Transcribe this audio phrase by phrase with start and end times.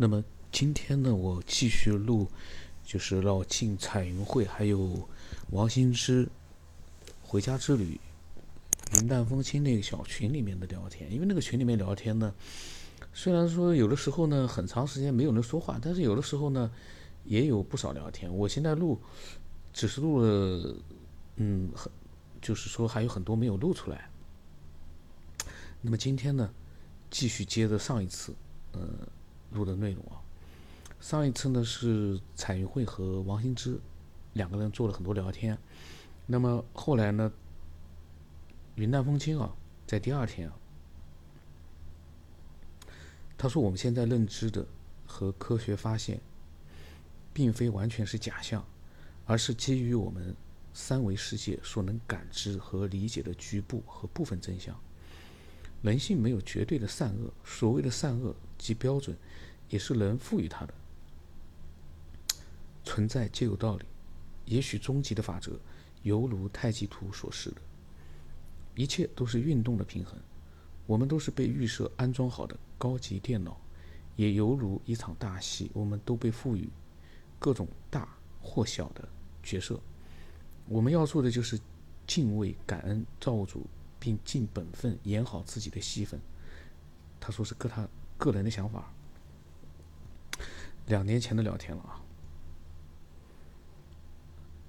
[0.00, 0.22] 那么
[0.52, 2.28] 今天呢，我继续录，
[2.84, 5.08] 就是老进彩云会还有
[5.50, 6.28] 王新之
[7.20, 7.98] 回家之旅
[8.94, 11.12] 云淡风轻那个小群里面的聊天。
[11.12, 12.32] 因为那个群里面聊天呢，
[13.12, 16.70] 虽然说有的时候呢很长时间没有人说话，但是有的时候呢
[17.24, 18.32] 也有不少聊天。
[18.32, 19.00] 我现在录
[19.72, 20.76] 只是录了，
[21.38, 21.90] 嗯，很
[22.40, 24.08] 就是说还有很多没有录出来。
[25.82, 26.48] 那么今天呢，
[27.10, 28.32] 继续接着上一次，
[28.70, 28.80] 呃。
[29.52, 30.20] 录的内容啊，
[31.00, 33.78] 上一次呢是彩云会和王新之
[34.34, 35.58] 两个人做了很多聊天，
[36.26, 37.32] 那么后来呢，
[38.74, 39.54] 云淡风轻啊，
[39.86, 40.54] 在第二天啊，
[43.36, 44.66] 他说我们现在认知的
[45.06, 46.20] 和科学发现，
[47.32, 48.64] 并非完全是假象，
[49.24, 50.36] 而是基于我们
[50.74, 54.78] 三维世界所能感知和理解的局部和部分真相。
[55.80, 59.16] 人性没有绝对的善恶，所谓的善恶即标准。
[59.70, 60.72] 也是人赋予它的
[62.84, 63.84] 存在皆有道理，
[64.46, 65.60] 也许终极的法则
[66.04, 67.60] 犹如太极图所示的，
[68.74, 70.18] 一切都是运动的平衡。
[70.86, 73.60] 我们都是被预设安装好的高级电脑，
[74.16, 76.66] 也犹如一场大戏，我们都被赋予
[77.38, 78.08] 各种大
[78.40, 79.06] 或小的
[79.42, 79.78] 角色。
[80.66, 81.60] 我们要做的就是
[82.06, 83.66] 敬畏、感恩造物主，
[84.00, 86.18] 并尽本分演好自己的戏份。
[87.20, 87.86] 他说是个他
[88.18, 88.92] 个人的想法。
[90.86, 92.00] 两年前的聊天了啊，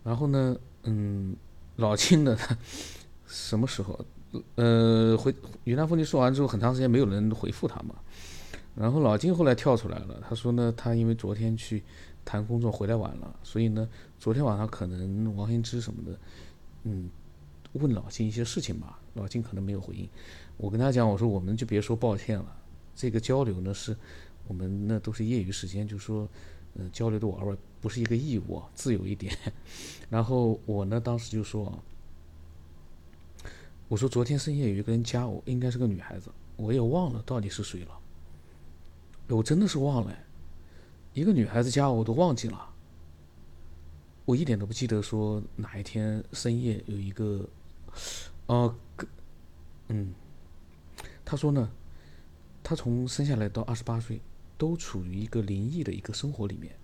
[0.04, 1.36] 然后呢，嗯，
[1.78, 2.38] 老金呢，
[3.28, 4.00] 什么时候？
[4.56, 5.34] 呃，回
[5.64, 7.96] 云南风景说完之后，很长时间没有人回复他嘛。
[8.76, 11.84] 然后老金后来跳出来了，他说呢，他因为昨天去
[12.24, 13.90] 谈工作回来晚了，所以呢，
[14.20, 16.20] 昨天晚上可能王兴之什么的，
[16.84, 17.10] 嗯，
[17.74, 20.08] 问老金一些事情吧，老金可能没有回应。
[20.58, 22.56] 我跟他讲，我说我们就别说抱歉了，
[23.00, 23.96] 这个交流呢是。
[24.48, 26.28] 我们那都是业余时间，就说，
[26.74, 29.32] 嗯，交流的玩玩，不是一个义务，自由一点。
[30.10, 31.72] 然后我呢，当时就说，
[33.88, 38.00] 我说昨天深夜有一个人加我，应该是个女孩子，我也忘了到底是谁了。
[39.28, 40.18] 我真的是忘了，
[41.14, 42.74] 一个女孩子加我，我都忘记了。
[44.26, 47.48] 我一点都不记得说哪一天深夜有一个，
[48.48, 48.76] 哦，
[49.90, 50.12] 嗯，
[51.24, 51.70] 他说呢，
[52.70, 54.22] 他从生下来到二十八岁。
[54.60, 56.76] 都处于一个灵异的一个生活里面，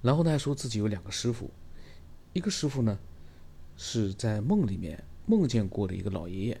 [0.00, 1.50] 然后他还说自己有两个师傅，
[2.32, 2.96] 一个师傅呢
[3.76, 6.60] 是在梦里面梦见过的一个老爷爷，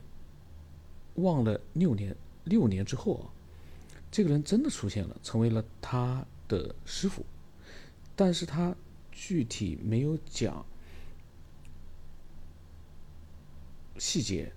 [1.14, 3.30] 忘了六年六年之后啊，
[4.10, 7.24] 这个人真的出现了，成为了他的师傅，
[8.16, 8.74] 但是他
[9.12, 10.66] 具体没有讲
[14.00, 14.52] 细节，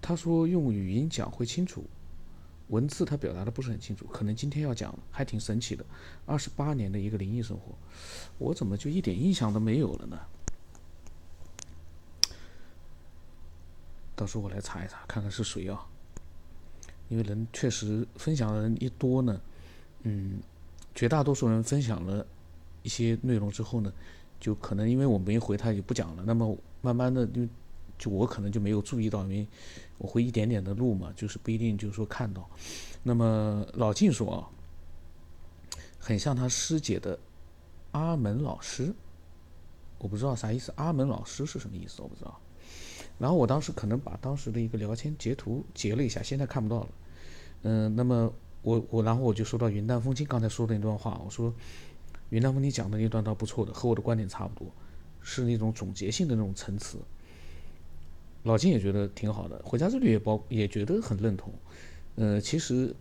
[0.00, 1.84] 他说用语音讲会清楚。
[2.70, 5.84] 文字他表达的不是很清楚，可能今天要讲还挺神奇的，
[6.24, 7.74] 二十八年的一个灵异生活，
[8.38, 10.18] 我怎么就一点印象都没有了呢？
[14.14, 15.84] 到时候我来查一查，看看是谁啊？
[17.08, 19.40] 因为人确实分享的人一多呢，
[20.04, 20.40] 嗯，
[20.94, 22.24] 绝大多数人分享了
[22.82, 23.92] 一些内容之后呢，
[24.38, 27.48] 就可能因为我没回他也不讲了，那么慢慢的就。
[28.00, 29.46] 就我可能就没有注意到，因为
[29.98, 32.48] 我会一点点的录嘛，就是不一定就是说看到。
[33.02, 34.48] 那么老晋说啊，
[35.98, 37.18] 很像他师姐的
[37.92, 38.94] 阿门老师，
[39.98, 42.40] 我不知道啥意思，阿门老师是什么意思，我不知道。
[43.18, 46.88] 然后我当时可能把当时的一个聊天截图截了一下，现在看不到了。
[47.62, 51.52] 嗯，那么我我然后我就说到云淡风轻刚才说的那段话，我说
[52.30, 54.72] 云淡风轻讲的那段倒不错的，和我的观点差不多，
[55.20, 56.96] 是那种总结性的那种陈词。
[58.44, 61.52] 老金也觉得挺好的，回家之旅也包也觉得很认同。
[62.16, 62.94] 呃，其实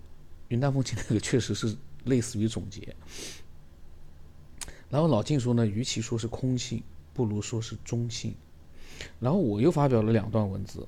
[0.50, 2.96] 云淡风轻那个确实是类似于总结。
[4.90, 6.84] 然后老金说呢，与其说是空性，
[7.14, 8.34] 不如说是中性。
[9.20, 10.86] 然后我又发表了两段文字，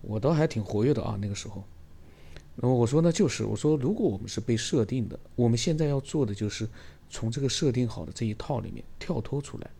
[0.00, 1.62] 我倒还挺活跃的啊，那个时候。
[2.56, 6.68] 然后我说呢，就是我说，如果我们是被设定的，我们现在要做的就是
[7.10, 9.70] 从这个设定好的这一套里面跳脱出来，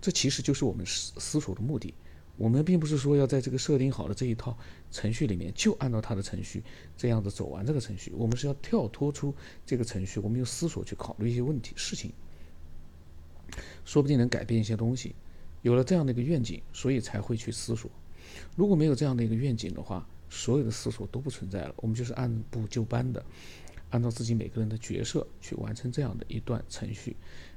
[0.00, 1.92] 这其实就是我们思思索的目的。
[2.40, 4.56] 我们并不是说要在这个设定好的这一套
[4.90, 6.64] 程序里面就按照它的程序
[6.96, 9.34] 这样子走完这个程序，我们是要跳脱出
[9.66, 12.10] 这个程序，我们用思索去考虑一些问题事情，
[13.84, 15.14] 说不定能改变一些东西。
[15.60, 17.90] 有了这样的一个愿景，所以才会去思索。
[18.56, 21.74] 如果没有这样的一个愿景的话，所有的思索都不存在了。
[21.76, 23.22] 我们就是按部就班的，
[23.90, 27.14] 按照自己每个人的角色去完成这样的一段程序。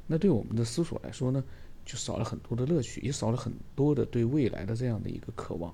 [0.07, 1.41] 那对我们的思索来说呢？
[1.85, 5.73] 就少了很多的乐趣，也少了很多的对未来的这样的一个渴望。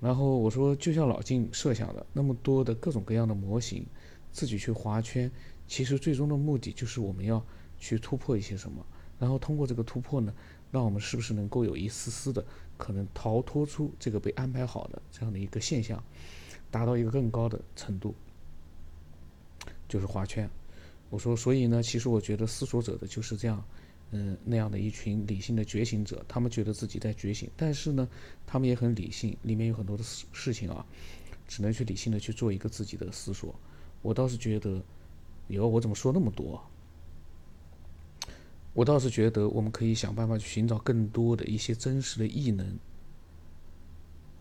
[0.00, 3.84] 然后我说，就像老静设想的，那么多的各种各样的模型，
[4.30, 5.30] 自己去划圈，
[5.66, 7.42] 其实最终的目的就是我们要
[7.78, 8.84] 去突破一些什么，
[9.18, 10.32] 然后通过这个突破呢，
[10.70, 12.44] 让我们是不是能够有一丝丝的
[12.76, 16.02] 可能逃脱出这个被安排好的这样的一个现象，
[16.70, 18.14] 达到一个更高的程度，
[19.88, 20.48] 就是划圈。
[21.10, 23.64] 我说，所以呢，其实我觉得思索者的就是这样。
[24.12, 28.08] 嗯，那样的一群理性的觉醒者，他们觉得自己在觉醒，但是呢，
[28.46, 30.86] 他们也很理性，里面有很多的事事情啊，
[31.48, 33.52] 只能去理性的去做一个自己的思索。
[34.02, 34.80] 我倒是觉得，
[35.48, 36.64] 哟，我怎么说那么多？
[38.74, 42.78] 我倒是觉得，我们可以想办法去寻找更多的一些真实的异能，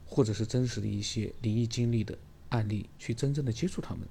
[0.05, 2.15] 或者是真实的一些灵异经历的
[2.49, 4.07] 案例，去真正的接触他们，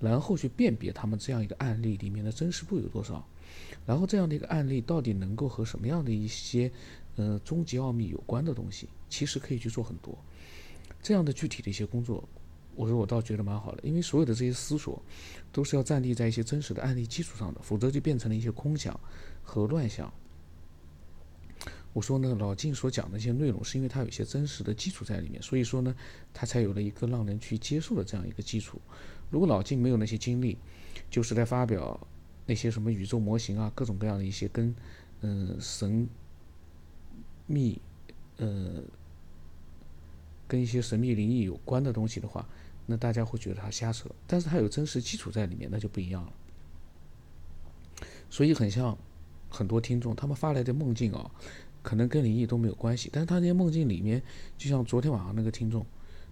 [0.00, 3.26] 然后去辨别他们这样一个案例里面的真实度有多少。
[3.86, 6.70] 然后这样的一个案例到底能够和什么样的一些，
[7.16, 10.16] 呃，终极奥秘有关的东西，其实可以去做很多
[11.02, 12.28] 这样的具体的一些工作。
[12.74, 15.00] 我说我倒觉得蛮好的，因为所有的这些思索
[15.50, 18.98] 都是要站立在一些真实的案例基础上的，否则就变成了一些空想
[19.42, 20.12] 和乱想。
[21.96, 25.96] 我说呢，老静所讲的一些内容是因为它有一些真实的基础在里面，所以说呢，
[26.34, 28.78] 它才有了一个让人去接受的这样一个基础。
[29.30, 30.58] 如果老静没有那些经历，
[31.10, 31.98] 就是在发表。
[32.48, 34.72] 那些什么宇宙模型啊，各种各样的一些跟，
[35.20, 36.08] 嗯，神
[37.48, 37.80] 秘，
[38.36, 38.80] 呃，
[40.46, 42.46] 跟一些神秘灵异有关的东西的话，
[42.86, 44.08] 那大家会觉得他瞎扯。
[44.28, 46.32] 但是他有真实基础在里面，那就不一样了。
[48.30, 48.96] 所以很像
[49.50, 51.28] 很多听众他们发来的梦境啊，
[51.86, 54.20] 可能跟灵异都没有关系，但是他那些梦境里面，
[54.58, 55.86] 就像昨天晚上那个听众，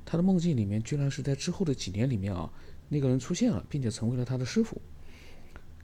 [0.04, 2.52] 他的梦境里面居然是在之后的几年里面啊，
[2.88, 4.82] 那个人出现了，并且成为了他的师傅。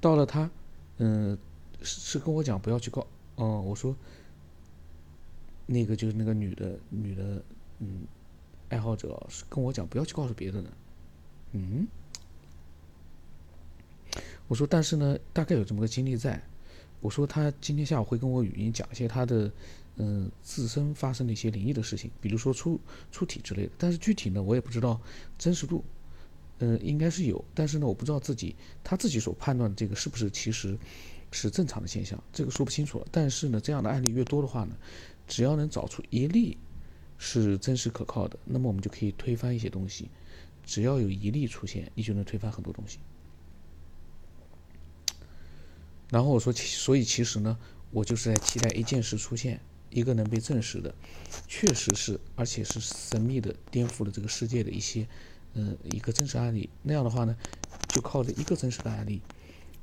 [0.00, 0.50] 到了他，
[0.98, 1.38] 嗯，
[1.82, 3.06] 是是跟我讲不要去告，
[3.36, 3.94] 哦，我说，
[5.66, 7.40] 那个就是那个女的女的，
[7.78, 8.00] 嗯，
[8.70, 10.72] 爱好者是跟我讲不要去告诉别的人，
[11.52, 11.86] 嗯，
[14.48, 16.42] 我说但是呢，大概有这么个经历在，
[17.00, 19.50] 我说他今天下午会跟我语音讲一些他的，
[19.96, 22.80] 嗯，自身发生的一些灵异的事情，比如说出
[23.10, 25.00] 出体之类的，但是具体呢，我也不知道
[25.38, 25.84] 真实度。
[26.62, 28.54] 嗯，应该是有，但是呢，我不知道自己
[28.84, 30.78] 他自己所判断的这个是不是其实
[31.32, 33.02] 是正常的现象，这个说不清楚。
[33.10, 34.76] 但是呢，这样的案例越多的话呢，
[35.26, 36.58] 只要能找出一例
[37.16, 40.10] 是真实可靠的，那么我们就可以推翻一些东西。
[40.62, 42.98] 只要有一例出现，你就能推翻很多东西。
[46.10, 47.56] 然后我说，所以其实呢，
[47.90, 49.60] 我就是在期待一件事出现，
[49.90, 50.94] 一个能被证实的，
[51.46, 55.06] 确实是，而且是神秘的，颠覆了这个世界的一些。
[55.54, 57.36] 嗯，一个真实案例，那样的话呢，
[57.88, 59.20] 就靠着一个真实的案例，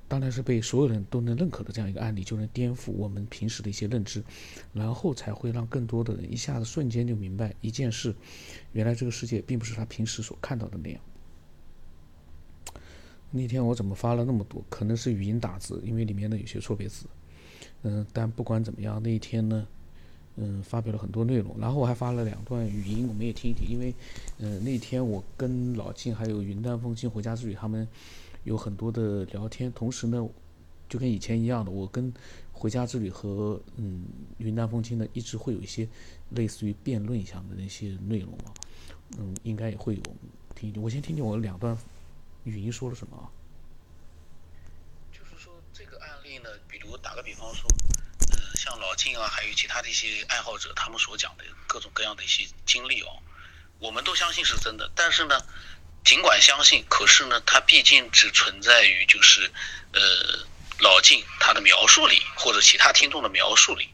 [0.07, 4.23] 当然是被所有人都能认可的这样一个案例，就能颠覆我们平时的一些认知，
[4.71, 8.15] 然后才会让更多的人一下子瞬间就明白一件事，
[8.71, 11.01] 原来这个世界并不是他平时所看到的那样。
[13.31, 14.63] 那天我怎么发了那么多？
[14.69, 17.05] 可能是语音打字，因为里面的有些错别字。
[17.83, 19.67] 嗯，但不管怎么样，那一天呢？
[20.39, 23.67] 嗯，发表了很多内容，然后我还发了两段语音，我们也听一听。
[23.67, 23.91] 因为，
[24.37, 27.87] 嗯，那天我跟老静还有云淡风轻回家之旅他们
[28.43, 30.29] 有很多的聊天，同时呢，
[30.87, 32.13] 就跟以前一样的，我跟
[32.51, 34.03] 回家之旅和嗯
[34.37, 35.87] 云淡风轻呢一直会有一些
[36.29, 38.53] 类似于辩论一样的那些内容啊，
[39.17, 40.01] 嗯，应该也会有
[40.53, 40.81] 听一听。
[40.83, 41.75] 我先听听我两段
[42.47, 43.29] 语音说了什么？
[45.11, 47.67] 就是说这个案例呢，比如打个比方说。
[48.55, 53.21] 像老静啊，还有其他的一些爱好者，他们所讲的各种各样的一些经历哦，
[53.79, 54.89] 我们都相信是真的。
[54.95, 55.39] 但是呢，
[56.03, 59.49] 尽管相信，可是呢，它毕竟只存在于就是
[59.93, 60.01] 呃
[60.79, 63.89] 老静他的描述里，或者其他听众的描述里。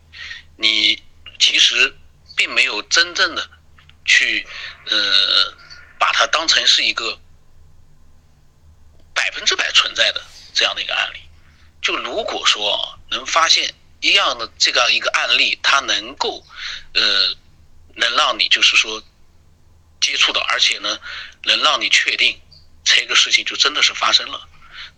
[0.58, 1.04] 你
[1.40, 1.96] 其实
[2.36, 3.48] 并没有真正的
[4.06, 4.48] 去
[4.88, 5.54] 呃
[6.00, 7.20] 把它当成是一个
[9.24, 10.22] 百分之百存在的
[10.54, 11.20] 这样的一个案例。
[11.82, 13.74] 就如果说能发现。
[14.04, 16.46] 一样的这个一个案例，它能够，
[16.94, 17.34] 呃，
[17.96, 19.02] 能让你就是说
[20.02, 21.00] 接触到，而且呢，
[21.44, 22.38] 能让你确定
[22.84, 24.46] 这个事情就真的是发生了。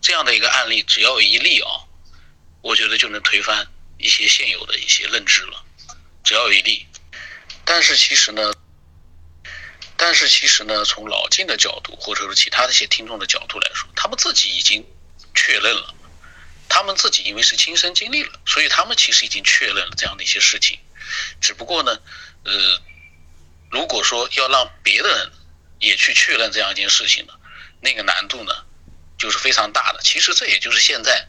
[0.00, 1.86] 这样的一个案例，只要有一例啊，
[2.62, 3.64] 我觉得就能推翻
[3.96, 5.64] 一些现有的一些认知了。
[6.24, 6.84] 只要有一例，
[7.64, 8.52] 但是其实呢，
[10.06, 14.86] 但是其实呢，从老金的角度，或者是其他的一些听众的角度来说，他们自己已经
[15.34, 15.92] 确认了。
[16.68, 20.78] 他们自己因为是亲身经历了，所以他们其实已经确认了这样的一些事情。
[21.40, 21.98] 只不过呢，
[22.44, 22.80] 呃，
[23.68, 25.32] 如果说要让别的人
[25.80, 27.32] 也去确认这样一件事情呢，
[27.80, 28.52] 那个难度呢
[29.18, 30.00] 就是非常大的。
[30.04, 31.26] 其实这也就是现在，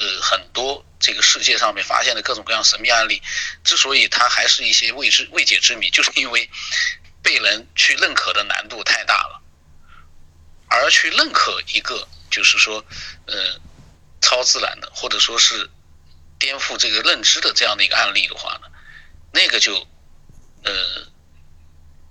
[0.00, 3.20] 呃，很多这个世界上面发现的各种各样神秘案例，
[3.62, 6.48] 之所以它还是一些未知未解之谜，就是因为
[7.30, 9.40] 被人去认可的难度太大了，
[10.66, 12.84] 而去认可一个就是说，
[13.26, 13.60] 呃，
[14.20, 15.70] 超自然的或者说是
[16.40, 18.66] 颠覆这个认知的这样的一个案例的话呢，
[19.32, 19.86] 那个就
[20.64, 20.72] 呃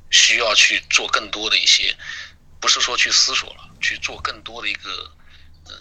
[0.10, 1.98] 需要去做更多的一些，
[2.62, 5.12] 不是说去思索了，去做更多的一个
[5.66, 5.74] 呃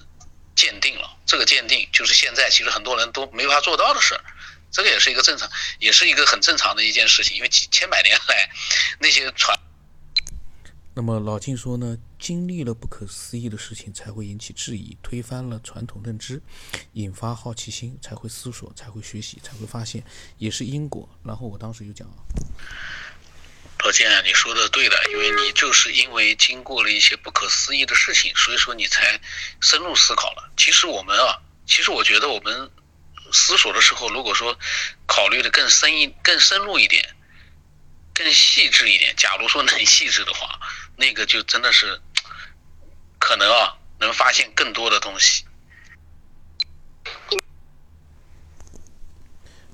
[0.56, 1.16] 鉴定了。
[1.26, 4.24] 这个鉴定就是现在其实很多人都没法做到的事儿。
[4.70, 8.50] 这个也是一个正常，也是一个很正常的一件事情，因为几千百年来
[9.00, 9.58] 那些传。
[10.94, 16.42] 那么老静说呢，经历了不可思议的事情，才会引起质疑，推翻了传统认知，
[16.94, 20.02] 引发好奇心，才会思索，才会学习，才会发现，
[20.38, 21.08] 也是因果。
[21.24, 22.08] 然后我当时就讲，
[23.84, 29.20] 老建啊，你说的对的，因为你就是因为经过了一些不可思议的事情，所以说你才
[29.60, 30.50] 深入思考了。
[30.56, 32.68] 其实我们啊，其实我觉得我们。
[33.32, 34.58] 思索的时候，如果说
[35.06, 37.16] 考虑的更深一、更深入一点、
[38.14, 40.60] 更细致一点，假如说能 细致的话，
[40.96, 42.00] 那个就真的是
[43.18, 45.44] 可能啊，能发现更多的东西。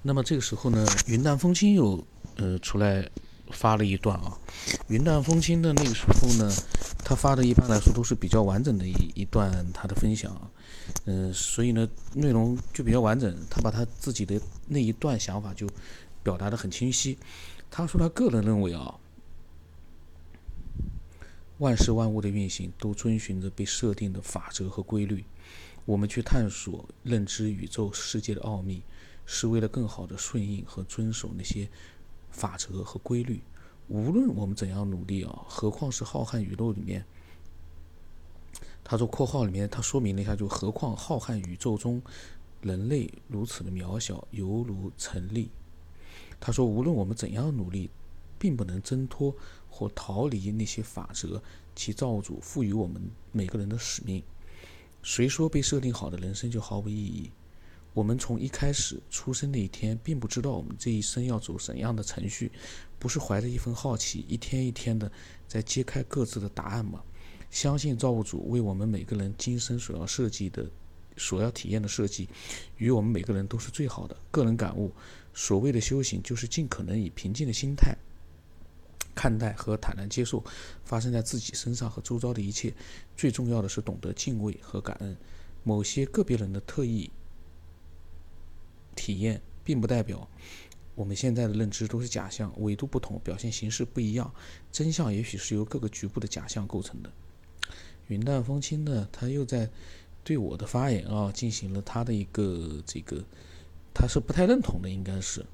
[0.03, 2.07] 那么这个时候呢，云淡风轻又
[2.37, 3.09] 呃出来
[3.55, 4.39] 发了一段啊。
[4.89, 6.53] 云淡风轻的那个时候呢，
[7.05, 10.51] 他发的一般来说都是比较完整的一一段他的分享。
[11.07, 13.35] 嗯，所以呢，内容就比较完整。
[13.49, 15.67] 他把他自己的那一段想法就
[16.23, 17.19] 表达的很清晰。
[17.71, 18.97] 他说他个人认为啊，
[21.59, 25.25] 万事万物的运行都遵循着被设定的法则和规律。
[25.87, 28.83] 我们去探索、认知宇宙世界的奥秘，
[29.27, 31.69] 是为了更好的顺应和遵守那些
[32.35, 33.41] 法则和规律。
[33.89, 37.05] 无论我们怎样努力啊，何况是浩瀚宇宙里面。
[38.83, 42.03] 他说：“括号里面，他说明了一下，就何况浩瀚宇宙中，
[42.61, 45.49] 人类如此的渺小，犹如尘粒。”
[46.41, 47.89] 他说：“无论我们怎样努力，
[48.39, 49.35] 并不能挣脱
[49.71, 51.43] 或逃离那些法则，
[51.75, 53.01] 其造物主赋予我们
[53.33, 54.23] 每个人的使命。
[55.03, 57.31] 谁说被设定好的人生就毫无意义？
[57.95, 62.51] 我们从一开始出生那一天，并不知道我们这一生要走怎样的程序，
[62.99, 65.11] 不是怀着一份好奇，一天一天的
[65.47, 67.03] 在揭开各自的答案吗？”
[67.51, 70.69] 相信造物主为我们每个人今生所要设计的、
[71.17, 72.29] 所要体验的设计，
[72.79, 74.17] 与我们每个人都是最好的。
[74.33, 74.91] 个人感悟：
[75.33, 77.97] 所谓的修行，就是尽可能以平静的心态
[79.15, 80.43] 看待和坦然接受
[80.85, 82.75] 发生在自己身上和周遭的一切。
[83.17, 85.17] 最重要的是懂得敬畏和感恩。
[85.63, 87.09] 某些个别人的特异
[88.95, 90.29] 体验，并不代表
[90.95, 92.53] 我们现在的认知都是假象。
[92.59, 94.33] 纬度不同，表现形式不一样，
[94.71, 97.13] 真相也许是由各个局部的假象构成的。
[98.09, 99.69] 云淡风轻呢，他又在
[100.23, 103.25] 对我的发言啊进行了他的一个这个，
[103.95, 105.45] 他是不太认同的，应该是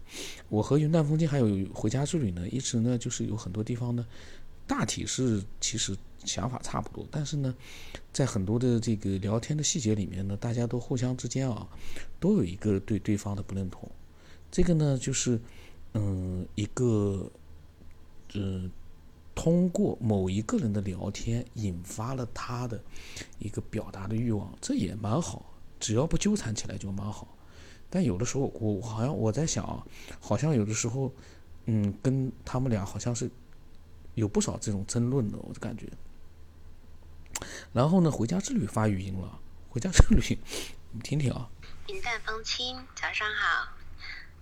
[0.49, 4.05] 我和云淡风轻还有回家之旅呢，一直呢就是有很多地方呢，
[4.67, 7.55] 大体是其实想法差不多，但是呢，
[8.13, 11.69] 在很多的这个聊天的细节里面呢，大家都互相之间啊，
[12.19, 13.91] 都有一个对对方的不认同，
[14.51, 15.41] 这个呢就是
[15.95, 17.31] 嗯一个
[18.35, 18.71] 嗯。
[19.33, 22.79] 通过某一个人的聊天，引发了他的
[23.39, 25.55] 一个表达的欲望，这也蛮好。
[25.79, 27.27] 只要不纠缠起来就蛮好。
[27.89, 29.83] 但有的时候，我好像我在想啊，
[30.21, 31.11] 好像有的时候，
[31.65, 33.31] 嗯，跟他们俩好像是
[34.15, 35.87] 有不少这种争论的，我就感觉。
[37.73, 40.39] 然后呢，回家之旅发语音了，回家之旅，
[40.93, 41.49] 你听听啊。
[41.89, 43.69] 云淡风轻，早上好。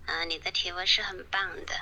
[0.05, 1.73] 嗯，你的提问是很棒的。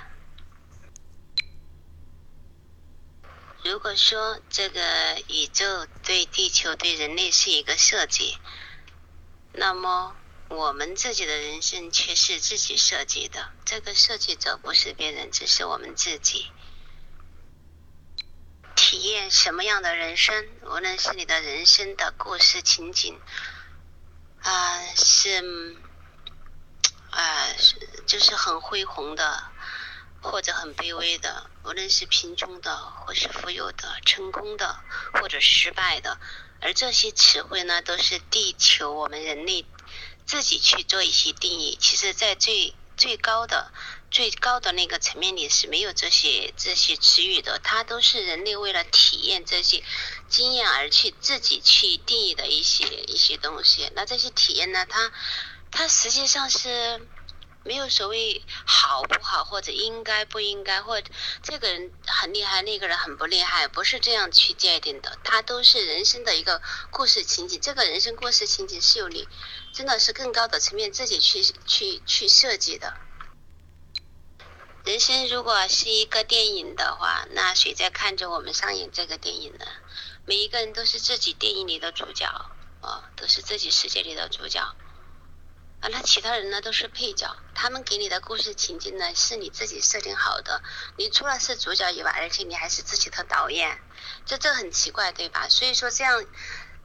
[3.64, 4.82] 如果说这个
[5.28, 8.38] 宇宙对地球、对人类是一个设计，
[9.54, 10.16] 那么
[10.50, 13.50] 我们自己的人生却是自己设计的。
[13.66, 16.48] 这个设计者不是别人，只是我们自己。
[18.88, 23.20] 体验什么样的人生，无论是你的人生的故事情景，
[24.42, 25.76] 啊，是
[27.10, 27.76] 啊，是
[28.06, 29.44] 就是很恢宏的。
[30.22, 34.80] 或者很卑微的，无论是贫穷的，或是富有的，成功的，
[35.14, 36.18] 或者失败的，
[36.62, 39.66] 而这些词汇呢，都是地球我们人类
[40.26, 41.78] 自己去做一些定义。
[41.80, 43.72] 其实，在最最高的、
[44.10, 49.84] 最高的那个层面里是没有这些这些词语的，它都是人类为了体验这些
[50.30, 53.92] 经验而去自己去定义的一些一些东西。
[53.96, 55.12] 那这些体验呢，它
[55.72, 57.08] 它实际上是。
[57.64, 61.12] 没有所谓好不好，或者应该不应该，或者
[61.44, 65.20] 这个人很厉害，那个人很不厉害，不是这样去界定的。
[65.22, 66.62] 它都是人生的一个
[66.92, 69.28] 故事情景，这个人生故事情景是由你
[69.74, 72.96] 真的是更高的层面自己去去去设计的。
[74.98, 79.66] 人生如果是一个电影的话，那谁在看着我们上演这个电影呢？
[80.26, 82.26] 每一个人都是自己电影里的主角，
[82.82, 84.60] 哦，都是自己世界里的主角。
[84.60, 90.64] 啊，那其他人呢都是配角，他们给你的故事情境呢是你自己设定好的。
[90.98, 93.80] 你除了是主角以外，而且你还是自己的导演，
[94.26, 95.48] 这这很奇怪，对吧？
[95.48, 96.26] 所以说这样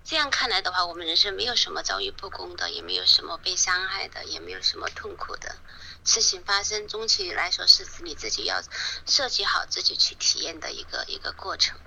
[0.05, 5.57] 这样看来的话，我们人生没有什么遭遇不公的，也没有什么被伤害的，也没有什么痛苦的
[6.05, 6.87] 事情发生。
[6.89, 8.63] 终其来说，是指你自己要
[9.07, 11.79] 设计好自己去体验的一个一个过程。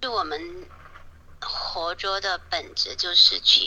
[0.00, 0.68] 就我们
[1.40, 3.62] 活着的本质就是去。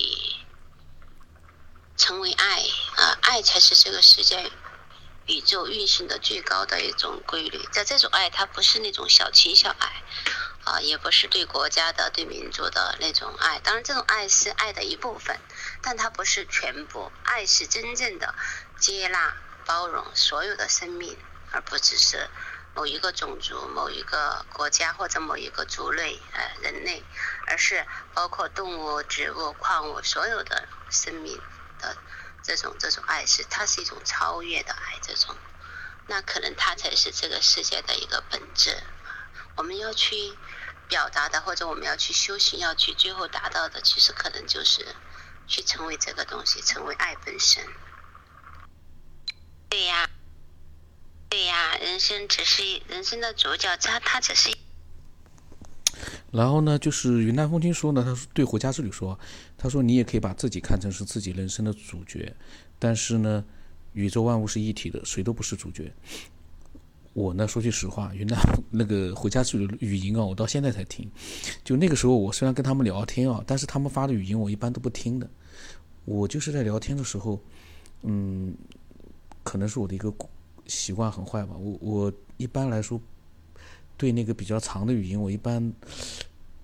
[1.97, 2.63] 成为爱
[2.95, 4.51] 啊，爱才是这个世界、
[5.27, 7.63] 宇宙运行的最高的一种规律。
[7.71, 10.01] 在这种爱，它不是那种小情小爱，
[10.63, 13.59] 啊，也不是对国家的、对民族的那种爱。
[13.59, 15.39] 当然，这种爱是爱的一部分，
[15.81, 17.11] 但它不是全部。
[17.23, 18.35] 爱是真正的
[18.77, 19.35] 接纳、
[19.65, 21.17] 包容所有的生命，
[21.51, 22.29] 而不只是
[22.73, 27.03] 某一个种族、某一个国家或者某一个族类，呃，人类，
[27.47, 31.41] 而是包括动物、植物、矿物所有的生命。
[31.79, 31.97] 的
[32.43, 35.35] 这种这种爱是，它是一种超越的爱，这种，
[36.07, 38.77] 那可能它才是这个世界的一个本质。
[39.55, 40.37] 我们要去
[40.87, 44.95] 表达的，或者我们要去修行，要去最后达到的，其实可能就是
[45.51, 47.61] 去成为这个东西，成为爱本身。
[49.69, 50.09] 对呀，
[51.29, 54.49] 对呀，人生只是人生的主角，它它只是。
[56.31, 59.19] 然后呢，就是云淡风轻说呢，他说对回家之旅说，
[59.57, 62.33] 他说你也可以把自己看成是自己人生的主角，
[62.79, 63.43] 但是呢，
[63.91, 65.93] 宇宙万物是一体的，谁都不是主角。
[67.13, 68.39] 我呢，说句实话，云南
[68.71, 71.09] 那个回家去的语音啊，我到现在才听。
[71.63, 75.29] 就那个时候，我虽然跟他们聊天啊，但是他们发的语音我一般都不听的。
[76.05, 77.39] 我就是在聊天的时候，
[78.03, 78.55] 嗯，
[79.43, 80.13] 可能是我的一个
[80.67, 82.99] 习惯很坏吧，我我一般来说。
[83.97, 85.71] 对那个比较长的语音，我一般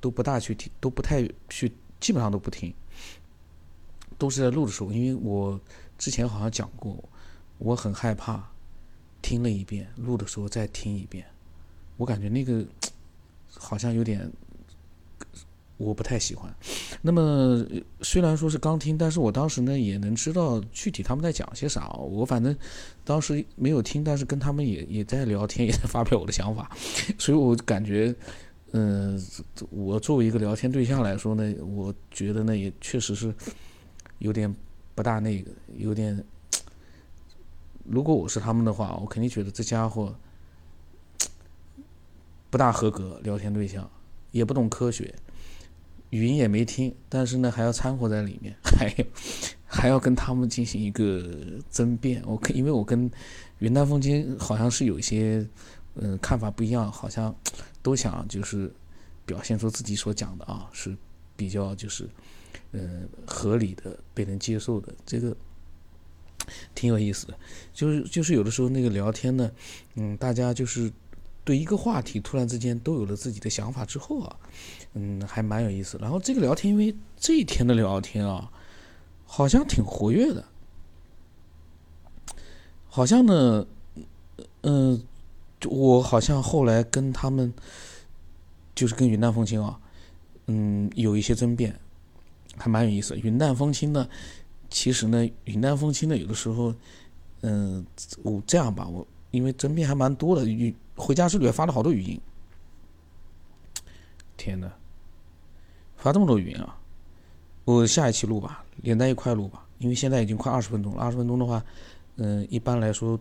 [0.02, 2.74] 都不大去听，都不太去，基本上都不听，
[4.18, 4.92] 都是在录的时候。
[4.92, 5.60] 因为我
[6.00, 6.98] 之前好像讲过，
[7.60, 8.50] 我很害怕
[9.28, 11.26] 听了一遍，录的时候再听一遍，
[11.98, 12.66] 我感觉那个
[13.52, 14.32] 好像有点。
[15.76, 16.52] 我不太喜欢。
[17.04, 17.64] 那么
[18.02, 21.90] 虽然说是刚听，但是我当时呢也能知道具体他们在讲些啥。
[21.90, 22.56] 我反正
[23.04, 26.72] 当时没有听，但是跟他们也也在聊天，也在发表我的想法。
[27.20, 28.16] 所以我感觉，
[28.72, 29.22] 嗯，
[29.70, 33.32] 我作为一个聊天对象来说呢，我觉得呢也确实是
[34.20, 34.52] 有点
[34.96, 36.24] 不大那个，有点。
[37.90, 40.14] 如果我是他们的话，我肯定觉得这家伙
[42.50, 43.90] 不大合格，聊天对象
[44.32, 45.14] 也不懂科学。
[46.10, 49.06] 语音也没听，但是呢还要掺和在里面， 还有
[49.66, 51.22] 还要跟他们进行一个
[51.70, 52.24] 争辩。
[52.26, 53.12] 我因为我跟
[53.60, 55.46] 云淡风轻好像是有一些
[55.96, 57.36] 嗯看法不一样，好像
[57.84, 58.72] 都想就是
[59.26, 60.96] 表现出自己所讲的啊是
[61.36, 62.08] 比较就是
[62.72, 65.36] 嗯合理的、被人接受的，这个
[66.76, 67.34] 挺有意思的。
[67.74, 69.52] 就是就是有的时候那个聊天呢，
[69.96, 70.92] 嗯，大家就是。
[71.48, 74.36] 对一个话题突然之间都有了自己的想法之后啊，
[74.96, 75.98] 嗯，还蛮有意思。
[76.02, 78.52] 然后这个聊天，因为这一天的聊天啊，
[79.26, 80.44] 好像挺活跃的，
[82.90, 83.66] 好像呢，
[84.64, 85.02] 嗯，
[85.70, 87.54] 我好像后来跟他们，
[88.76, 89.80] 就是跟云淡风轻啊，
[90.48, 91.80] 嗯，有一些争辩，
[92.58, 93.18] 还蛮有意思。
[93.20, 94.10] 云淡风轻呢，
[94.70, 96.74] 其实呢，云淡风轻的，有的时候，
[97.42, 97.86] 嗯，
[98.24, 102.20] 我这样吧，我因为争辩还蛮多的，回家之旅发了好多语音，
[104.36, 104.72] 天呐，
[105.96, 106.80] 发这么多语音啊！
[107.66, 111.02] 我下一期录吧，连在一块录吧，因为现在已经快二十分钟了。
[111.02, 111.64] 二十分钟的话，
[112.16, 113.20] 嗯，一般来说，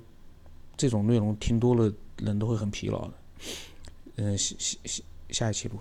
[0.76, 3.14] 这种内容听多了人都会很疲劳的。
[4.16, 5.78] 嗯，下下下下一期录，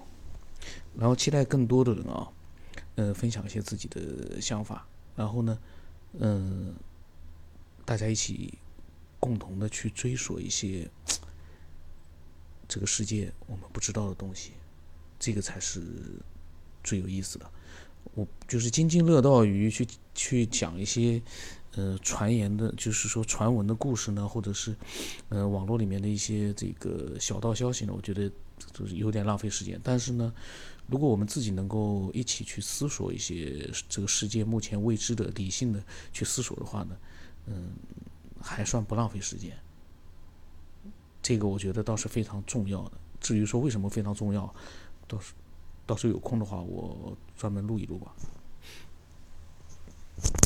[0.97, 2.27] 然后期待更多的人啊，
[2.95, 5.57] 嗯，分享一些自己的想法，然后呢，
[6.19, 6.73] 嗯，
[7.85, 8.53] 大家一起
[9.19, 10.89] 共同的去追索一些。
[12.67, 14.53] 这个世界我们不知道的东西，
[15.19, 15.83] 这个才是
[16.83, 17.47] 最有意思的。
[18.15, 21.21] 我就是津津乐道于去去讲一些
[21.75, 24.75] 呃传言的，就是说传闻的故事呢，或者是
[25.29, 28.31] 呃网络里面的一些这个小道消息呢，我觉得
[28.73, 29.79] 就是有点浪费时间。
[29.83, 30.33] 但是呢，
[30.87, 36.97] 如果我们自己能够一起去思索一些这个世界目前未知的理性的去思索的话呢，
[37.47, 37.71] 嗯，
[38.41, 39.57] 还算不浪费时间。
[41.21, 42.91] 这个我觉得倒是非常重要的。
[43.19, 44.53] 至于说为什么非常重要，
[45.07, 45.33] 到时
[45.85, 48.13] 到时候有空的话，我专门录一录吧。